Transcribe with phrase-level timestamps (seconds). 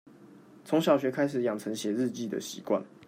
[0.65, 2.81] 從小學開始養成寫日記的習慣